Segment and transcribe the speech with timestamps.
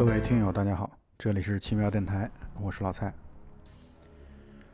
[0.00, 3.12] 各位听友，大家好这里是奇妙电台，我是老蔡。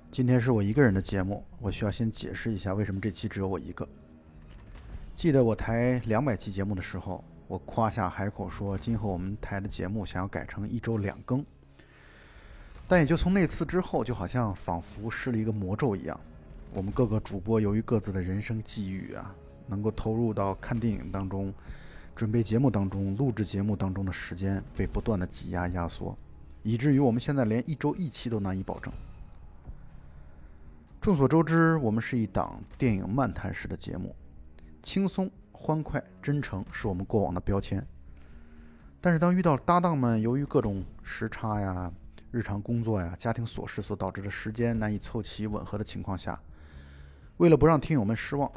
[0.08, 3.88] 今天是我一个人的节目，我需要先解释一下为什么这期只有我一个。
[5.16, 11.44] 记得我台两百期节目的时候，我夸下海口说，今后我们台的节目想要改成一周两更。
[12.86, 16.20] 但也就从那次之后，就好像仿佛施了一个魔咒一样，
[16.72, 19.34] 我们各个主播由于各自的人生际遇啊，
[19.66, 21.52] 能够投入到看电影当中、
[22.16, 26.16] 准备节目当中、录制节目当中的时间被不断的挤压压缩，
[26.62, 28.90] 以至于我们现在连一周一期都难以保证。
[30.98, 34.16] 众所周知，我们是一档电影漫谈式的节目，
[34.82, 37.86] 轻松、欢快、真诚是我们过往的标签。
[38.98, 41.92] 但是当遇到搭档们由于各种时差呀、
[42.30, 46.40] 日常工作呀、家庭琐事所导致的时间难以凑齐吻合的情况下，
[47.36, 48.50] 为了不让听友们失望，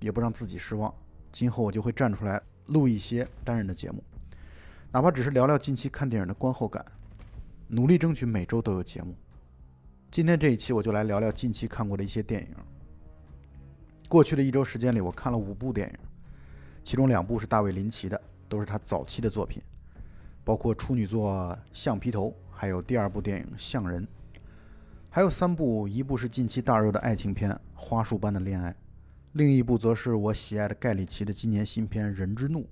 [0.00, 0.92] 也不让自己失望，
[1.30, 4.02] 今后我就会站出来录一些单人的节目，
[4.92, 6.84] 哪怕只是聊聊近期看电影的观后感，
[7.66, 9.12] 努力争取每周都有节目。
[10.08, 12.48] 今天这一期我就来聊聊近期看过的一些电影。
[14.08, 15.98] 过去的一周时间里，我看了五部电影，
[16.84, 19.60] 其中两部是大卫林奇的，都是他早期的作品，
[20.44, 24.02] 包括处女作《橡皮头》，还有第二部电影《象人》，
[25.10, 28.70] 还有三部，一部是近期大热的爱情片《花束般的恋爱》，
[29.34, 32.62] 另一部则是我喜爱的盖里奇的今年新片《人之怒》，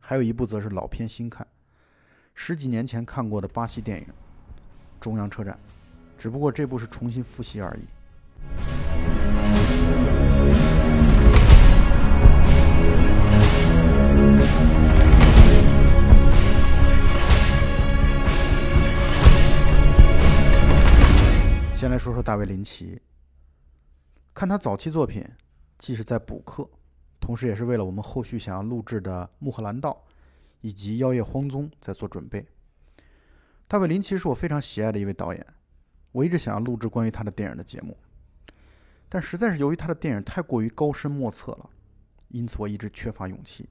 [0.00, 1.46] 还有一部则是老片新看，
[2.34, 4.06] 十几年前看过的巴西电影
[5.00, 5.54] 《中央车站》。
[6.18, 7.82] 只不过这部是重新复习而已。
[21.76, 23.00] 先来说说大卫林奇。
[24.34, 25.24] 看他早期作品，
[25.82, 26.70] 既是在补课，
[27.18, 29.90] 同时也是为了我们后续想要录制的《穆赫兰道》
[30.60, 32.46] 以及《妖夜荒踪》在做准备。
[33.66, 35.44] 大卫林奇是我非常喜爱的一位导演。
[36.12, 37.96] 我一直想要录制关于他的电影的节目，
[39.08, 41.68] 但实在是由于他的电影太过于高深莫测了，
[42.28, 43.68] 因此我一直缺乏勇气。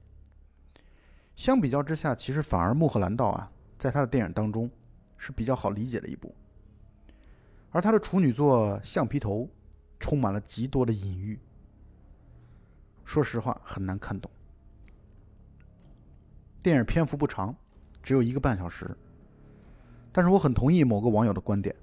[1.34, 4.70] 相比较之下，其实反而《穆赫兰道》啊，在他的电影当中
[5.16, 6.34] 是比较好理解的一部，
[7.70, 9.44] 而他的处女作《橡皮头》
[9.98, 11.40] 充满了极多的隐喻，
[13.04, 14.30] 说实话很难看懂。
[16.62, 17.54] 电影篇幅不长，
[18.02, 18.88] 只有一个半小时，
[20.12, 21.74] 但是我很同意某个网友的观点。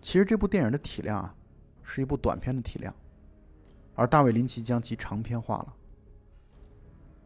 [0.00, 1.34] 其实这部电影的体量啊，
[1.82, 2.94] 是一部短片的体量，
[3.94, 5.74] 而大卫林奇将其长篇化了。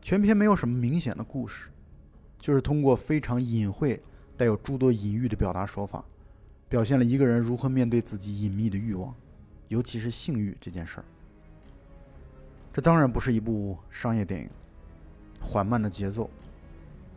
[0.03, 1.71] 全片没有什么明显的故事，
[2.39, 4.03] 就是通过非常隐晦、
[4.37, 6.05] 带有诸多隐喻的表达手法，
[6.69, 9.15] 表现了一个人如何面对自己隐秘的欲望，
[9.69, 11.05] 尤其是性欲这件事儿。
[12.75, 14.51] 这当然不是一部商业电影，
[15.41, 16.29] 缓慢的节奏、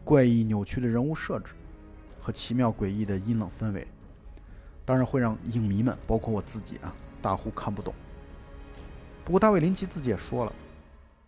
[0.03, 1.55] 怪异扭曲的人物设置
[2.21, 3.87] 和奇妙诡异的阴冷氛围。
[4.85, 7.91] 当然会让影迷们，包括我自己啊，大呼看不懂。
[9.25, 10.53] 不过大卫林奇自己也说了，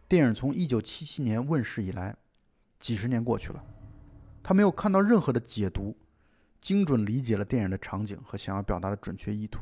[0.08, 2.16] 电影从1977年问世以来，
[2.80, 3.64] 几十年过去了，
[4.44, 5.98] 他没有看到任何的解读，
[6.62, 9.62] 精准理解了电影的场景和想要表达的准确意图。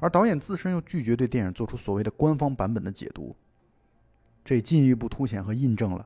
[0.00, 3.36] 而导演自身又拒绝对电影做出所谓的官方版本的解读，
[4.44, 6.04] 这进一步凸显和印证了，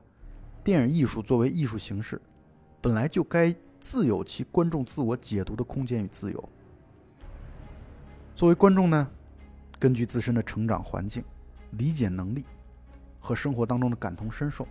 [0.63, 2.21] 电影艺术作为艺术形式，
[2.81, 3.55] 本来就该。
[3.77, 6.49] 自有其观众自我解读的空间与自由。
[8.33, 9.07] 作为观众呢，
[9.77, 11.23] 根据自身的成长环境、
[11.71, 12.45] 理解能力
[13.19, 14.67] 和生活当中的感同身受，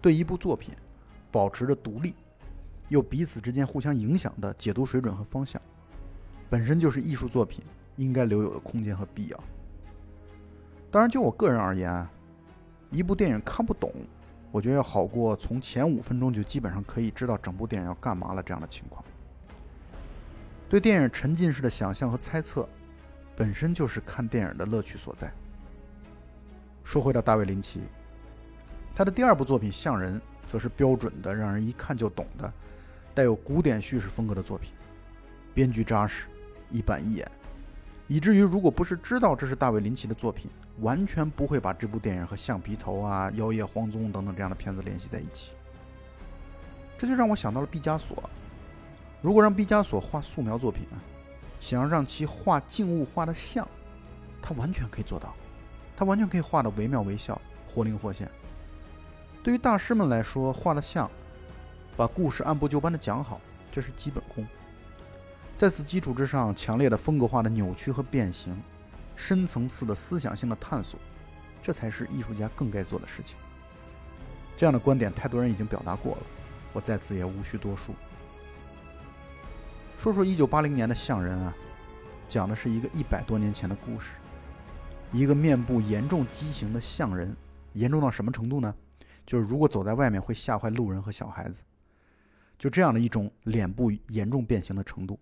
[0.00, 0.74] 对一部作品
[1.30, 2.14] 保持着独立
[2.88, 5.60] 又彼此之间互相影响的解读水准和方向，
[6.48, 7.62] 本身就是艺术作品
[7.96, 9.40] 应该留有的空间和必要。
[10.90, 12.06] 当然，就我个人而言，
[12.90, 13.92] 一部电影看不懂。
[14.52, 19.04] 我觉得要好过从前五分钟就基本上可以知道整部电影要干嘛了这样的情况。
[20.68, 22.66] 对电影沉浸式的想象和猜测，
[23.36, 25.30] 本身就是看电影的乐趣所在。
[26.84, 27.82] 说回到大卫林奇，
[28.94, 32.50] 他的第二部作品《象人》则是标准的让人一看就懂的，
[33.12, 34.72] 带有古典叙事风格的作品，
[35.52, 36.28] 编剧扎实，
[36.70, 37.30] 一板一眼。
[38.08, 40.48] 以至于，如果不是知道这是大卫林奇的作品，
[40.80, 45.52] 完全不会把这部电影和《橡皮头》啊、《妖夜荒踪》等等这样的片子联系在一起。
[46.96, 48.22] 这就让我想到了毕加索。
[49.20, 50.86] 如果让毕加索画素描作品，
[51.58, 53.66] 想要让其画静物画的像，
[54.40, 55.34] 他完全可以做到，
[55.96, 58.30] 他完全可以画的惟妙惟肖、活灵活现。
[59.42, 61.10] 对于大师们来说，画的像，
[61.96, 63.40] 把故事按部就班的讲好，
[63.72, 64.46] 这是基本功。
[65.56, 68.54] 在此基础之上，强烈的风格化的扭曲和变形，
[69.16, 71.00] 深层次的思想性的探索，
[71.62, 73.38] 这才是艺术家更该做的事情。
[74.54, 76.22] 这样的观点，太多人已经表达过了，
[76.74, 77.94] 我在此也无需多述。
[79.96, 81.56] 说说一九八零年的《象人》啊，
[82.28, 84.16] 讲的是一个一百多年前的故事。
[85.10, 87.34] 一个面部严重畸形的象人，
[87.72, 88.74] 严重到什么程度呢？
[89.24, 91.62] 就是如果走在外面会吓坏路人和小孩子。
[92.58, 95.18] 就这样的一种脸部严重变形的程度。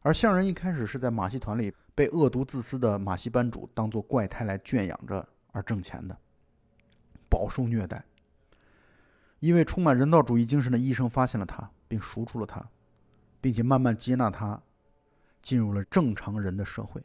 [0.00, 6.16] 而象人一开始是在马戏团里被恶毒自私的马戏班主当做怪胎来圈养着而挣钱的，
[7.28, 8.04] 饱受虐待。
[9.40, 12.70] 一位充满人道主义精神的医生发现了他，并赎出了他，
[13.40, 14.62] 并且慢慢接纳他，
[15.42, 17.02] 进入了正常人的社会。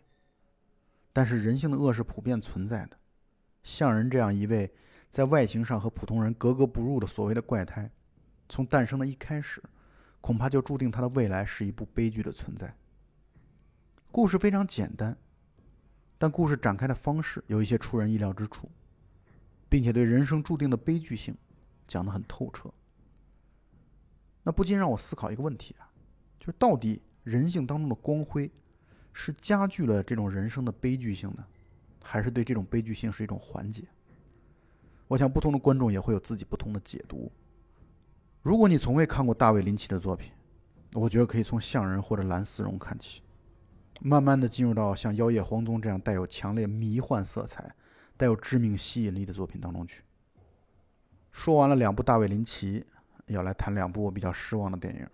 [1.12, 2.98] 但是人性的恶是普遍存在的，
[3.64, 4.74] 像人这样一位
[5.10, 7.92] 在外形上和普通人格格不入的所谓的怪胎，
[8.50, 9.62] 从诞生的一开始，
[10.22, 12.76] 恐怕就注定他的未来是一部悲剧的存在。
[14.14, 15.18] 故事非常简单，
[16.20, 18.70] 但故事展开的方式有一些出人意料之处，
[19.68, 21.36] 并且对人生注定的悲剧性
[21.88, 22.72] 讲得很透彻。
[24.44, 25.90] 那不禁让我思考一个问题啊，
[26.38, 28.52] 就是到底人性当中的光辉？
[29.14, 31.44] 是加剧了这种人生的悲剧性呢，
[32.04, 33.84] 还是对这种悲剧性是一种缓解？
[35.08, 37.32] 我想不同的观众也会有自己不同的解读。
[38.44, 40.32] 如果你从未看过大卫林奇的作品，
[40.94, 43.23] 我觉得可以从《象人》或者《蓝丝绒》看起，
[44.06, 47.74] 慢慢的进入到像《妖夜荒踪》这样带有强烈迷幻色彩、
[48.18, 50.04] 带有致命吸引力的作品当中去。
[51.32, 52.86] 说完了两部大卫林奇，
[53.28, 55.08] 要来谈两部我比较失望的电影，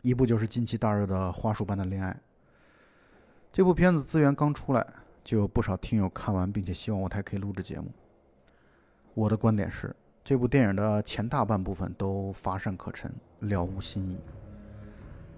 [0.00, 2.10] 一部就是近期大热的《花束般的恋爱》。
[3.52, 4.86] 这部片子资源刚出来，
[5.22, 7.92] 就有不少听友看完，并且希望我台可以录制节目。
[9.12, 9.94] 我的观点是，
[10.24, 14.18] 这部电影的前大半部分都乏善可陈，了无新意，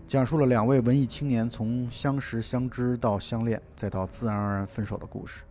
[0.07, 5.43] 讲述了两位文艺青年从相识、相知到相恋，再到自然而然分手的故事。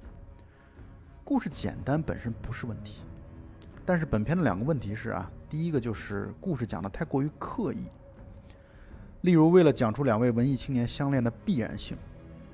[1.23, 3.01] 故事简单本身不是问题，
[3.83, 7.87] 但是本片的两个问题是啊，第一个就是故事讲的太过于刻意，
[9.21, 11.97] 例如为了讲出两位文艺青年相恋的必然性。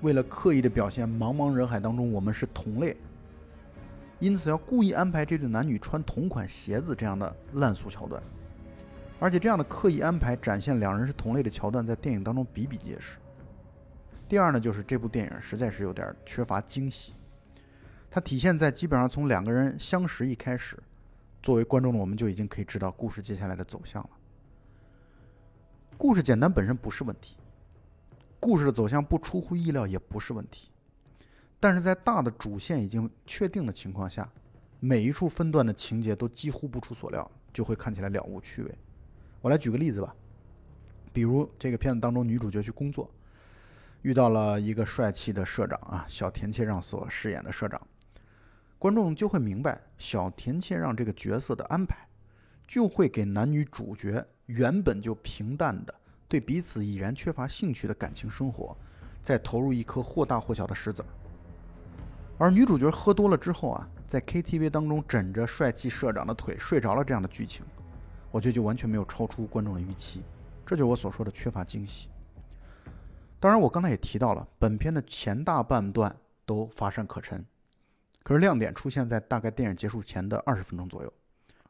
[0.01, 2.95] 为了刻意的表现茫茫人海当中我们是同类，
[4.19, 8.23] 因此要故意安排这对男女穿同款鞋子这样的烂俗桥段，
[9.19, 13.18] 而且这样的刻意安排展现两人是同类的桥段在电影当中比比皆是。
[14.27, 17.13] 第二呢，就是这部电影实在是有点缺乏惊喜，
[18.10, 20.77] 它体现在基本上从两个人相识一开始，
[21.44, 24.10] 作为观众的我们就已经可以知道故事接下来的走向了。
[25.98, 27.36] 故事简单本身不是问题。
[28.39, 30.69] 故事的走向不出乎意料也不是问题，
[31.60, 34.30] 但是在大的主线已经确定的情况下，
[34.80, 38.77] 每一处分段的情节都几乎不出所料，就会看起来了无趣味。
[39.41, 40.13] 我来举个例子吧，
[41.13, 43.09] 比如这个片子当中，女主角去工作，
[44.01, 47.81] 遇到了一个帅气的社长啊，小田切让所饰演的社长，
[48.77, 51.95] 观众就会明白小田切让这个角色的安排，
[52.68, 55.95] 就会给男女主角原本就平淡的。
[56.28, 58.78] 对彼此已然缺乏兴趣的感情生活，
[59.21, 61.07] 再投入一颗或大或小的石子儿。
[62.37, 67.66] 而女主角喝多了之后啊，在 KTV 当中枕着帅气社长的腿睡着了，这样的剧情，
[68.31, 70.21] 我觉得就完全没有超出观众的预期。
[70.66, 72.09] 这就是我所说的缺乏惊喜。
[73.40, 77.45] 当然，我刚才也提到了，本片的前大半段都乏善可陈，
[78.24, 81.14] 可是亮点出现在大概电影结束前的二十分钟左右。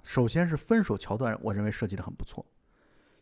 [0.03, 2.45] 首先是分手桥段，我认为设计的很不错。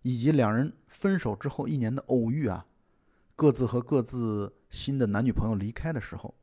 [0.03, 2.65] 以及两人分手之后一年的偶遇啊，
[3.35, 6.33] 各自和各自新的男女朋友离开的时候，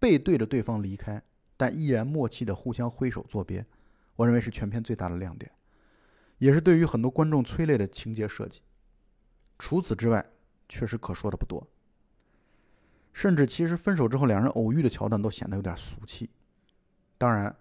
[0.00, 1.22] 背对着对方离开，
[1.56, 3.64] 但依然默契的互相挥手作别，
[4.16, 5.52] 我认为是全片最大的亮点，
[6.38, 8.62] 也是对于很多观众催泪的情节设计。
[9.58, 10.24] 除此之外，
[10.68, 11.66] 确实可说的不多。
[13.12, 16.30] 甚至其实分手之后两人偶遇的桥段都显得有点俗气。
[17.16, 17.54] 当然，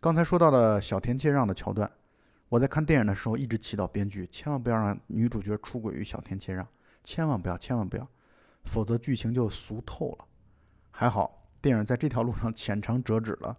[0.00, 1.90] 刚才说到的小田切让的桥段。
[2.48, 6.68] 我在看电影的时候一直祈祷编剧千万不要让女主角出轨于小田切让，
[7.02, 8.06] 千万不要，千万不要，
[8.64, 10.26] 否则剧情就俗透了。
[10.90, 13.56] 还好电影在这条路上浅尝辄止了，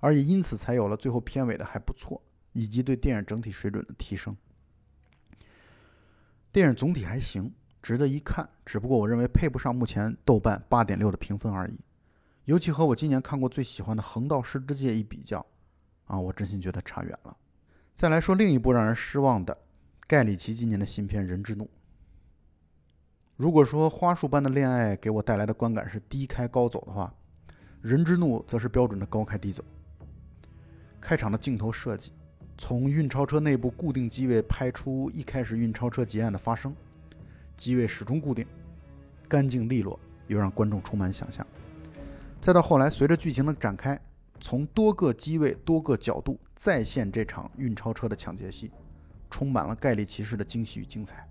[0.00, 2.22] 而也因此才有了最后片尾的还不错，
[2.58, 4.36] 以及对电影整体水准的提升。
[6.50, 11.78] 电影总体还行，值得一看，只不过我认为配不上目前豆瓣八点六的评分而已。
[12.46, 15.46] 尤其和我今年看过最喜欢的《横道世之介》一比较，
[16.06, 17.36] 啊，我真心觉得差远了。
[17.94, 19.56] 再来说另一部让人失望的，
[20.08, 21.64] 盖里奇今年的新片《人之怒》。
[23.36, 27.14] 如果说花束般的恋爱给我带来的观感是低开高走的话，
[27.82, 29.62] 《人之怒》则是标准的高开低走。
[31.00, 32.10] 开场的镜头设计，
[32.58, 36.74] 从运钞车内部固定机位拍出一开始运钞车劫案的发生，
[37.56, 38.44] 机位始终固定，
[39.28, 41.46] 干净利落，又让观众充满想象。
[42.40, 43.98] 再到后来，随着剧情的展开。
[44.40, 48.70] 从多个机位、多个角度再现这场运钞车的抢劫戏，
[49.28, 51.26] 充满了盖里奇式的惊喜与精彩。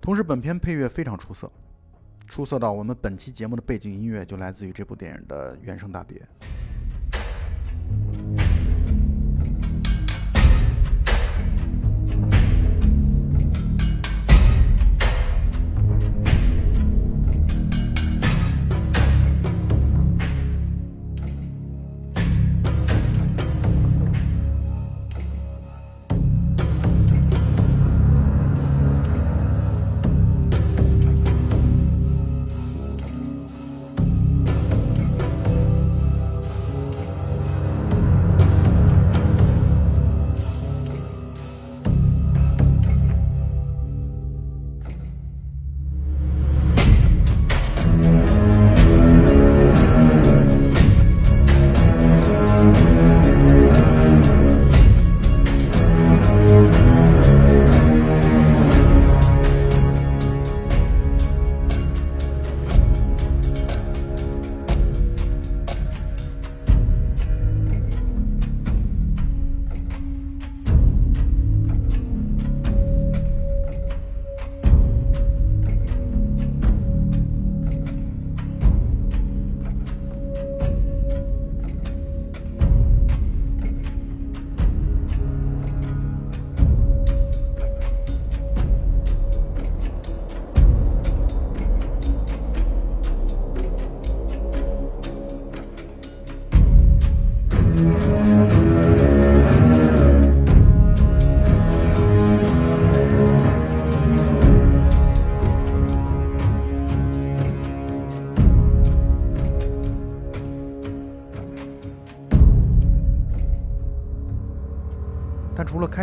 [0.00, 1.52] 同时，本片配乐非常出色，
[2.26, 6.26] 出色到我们本期节目的背景音乐就来自于这部电影的原声大碟。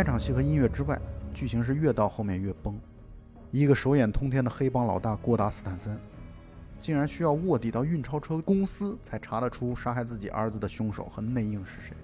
[0.06, 0.96] 场戏和音乐之外，
[1.34, 2.78] 剧情是越到后面越崩。
[3.50, 5.98] 一个手眼通天的黑帮老大郭达斯坦森，
[6.80, 11.96] 竟然需要卧底到运钞车公司才查得出杀害自己儿子的凶手和内应是谁。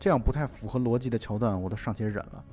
[0.00, 2.44] 这样不太符合逻辑的桥段，我都尚且忍了。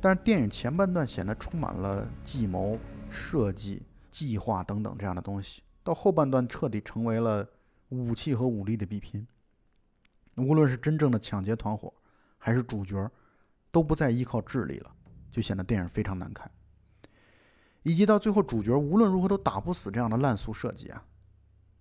[0.00, 2.78] 但是电影前半段显得充满了计谋、
[3.10, 7.46] 设计、计划等等这样的东西，到后半段彻底成为了
[7.90, 9.26] 武器和武力的比拼。
[10.36, 11.92] 无论是真正的抢劫团伙，
[12.38, 13.10] 还是主角
[13.72, 14.94] 都不再依靠智力了，
[15.30, 16.48] 就显得电影非常难看。
[17.82, 21.02] 以及到最后，主角无论如何都打不死这样的烂俗设计啊，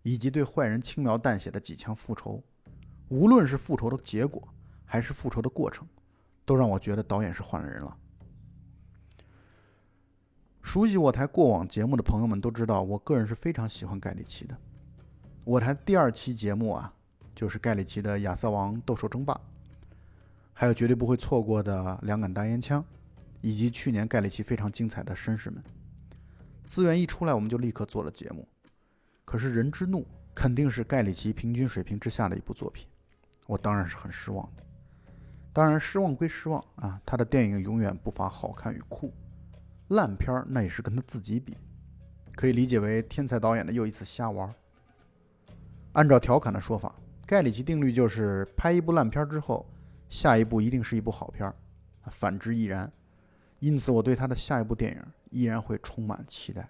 [0.02, 2.44] 以及对坏人轻描淡写的几枪复仇，
[3.10, 4.42] 无论是复仇的结果
[4.86, 5.88] 还是复仇的过程，
[6.44, 7.96] 都让我觉得导演是换了人了。
[10.64, 14.58] 熟悉我台过往节目的朋友们都知道，我个人是非常喜欢盖里奇的。
[15.44, 16.94] 我台第二期节目啊，
[17.36, 19.34] 就是盖里奇的《亚瑟王斗兽争霸》。
[20.54, 22.86] 还有绝对不会错过的两杆大烟枪，
[23.42, 25.64] 以及去年盖里奇非常精彩的绅士们。
[26.68, 28.48] 资源一出来，我们就立刻做了节目。
[29.26, 30.02] 可是《人之怒》
[30.36, 32.88] 肯定是盖里奇平均水平之下的一部作品，
[33.48, 34.64] 我当然是很失望的。
[35.52, 39.14] 当然，失望归失望啊，他的电影永远不乏好看与酷，
[39.90, 41.58] 烂片儿那也是跟他自己比，
[42.36, 44.54] 可以理解为天才导演的又一次瞎玩。
[45.94, 49.66] 按照调侃的说法，盖里奇定律就是拍一部烂片之后。
[50.12, 51.56] 下一部一定是一部好片儿，
[52.12, 52.92] 反之亦然。
[53.60, 56.70] 因此，我对他的下一部电影依然会充满期待。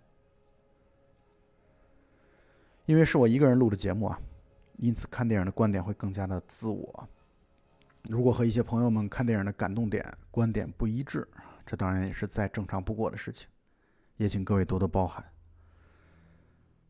[2.86, 4.20] 因为是我一个人录的节目啊，
[4.78, 7.10] 因此看电影的观点会更加的自我。
[8.04, 11.28] 如果和一些朋友们看电影的感动点、观点不一致，
[11.66, 13.48] 这当然也是再正常不过的事情，
[14.18, 15.26] 也请各位多多包涵。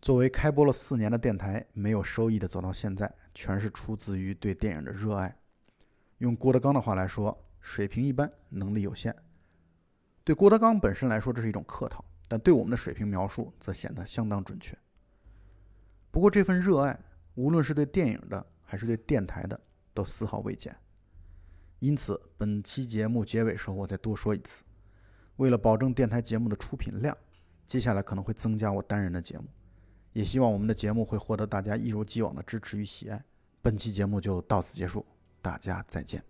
[0.01, 5.37] 作为开播了四年的电台，没有收益的走到现在，全是出自于对电影的热爱。
[6.21, 9.15] 用郭德纲的话来说，水平一般，能力有限。
[10.23, 14.77] 对郭德纲本身来说，这是一种客套；但对我们的水平描述，则显得相当准确。
[16.11, 16.99] 不过，这份热爱，
[17.33, 19.59] 无论是对电影的，还是对电台的，
[19.95, 20.75] 都丝毫未减。
[21.79, 24.63] 因此，本期节目结尾时候，我再多说一次：
[25.37, 27.17] 为了保证电台节目的出品量，
[27.65, 29.45] 接下来可能会增加我单人的节目。
[30.13, 33.25] 也希望我们的节目会获得大家一如既往的支持与喜爱。
[33.63, 35.03] 本期节目就到此结束。
[35.41, 36.23] 大家再见。